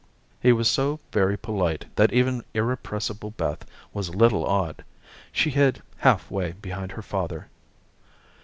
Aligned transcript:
He 0.41 0.51
was 0.51 0.67
so 0.67 0.99
very 1.13 1.37
polite 1.37 1.85
that 1.95 2.11
even 2.11 2.43
irrepressible 2.55 3.29
Beth 3.37 3.63
was 3.93 4.07
a 4.07 4.11
little 4.13 4.43
awed. 4.43 4.83
She 5.31 5.51
hid 5.51 5.83
halfway 5.97 6.53
behind 6.53 6.93
her 6.93 7.03
father. 7.03 7.49